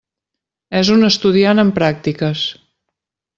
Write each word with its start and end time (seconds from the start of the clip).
És 0.79 0.89
un 0.93 1.07
estudiant 1.09 1.65
en 1.65 1.71
pràctiques. 1.79 2.47